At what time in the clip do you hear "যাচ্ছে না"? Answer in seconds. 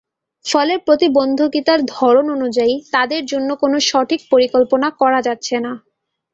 5.27-5.73